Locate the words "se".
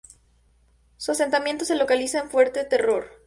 1.63-1.75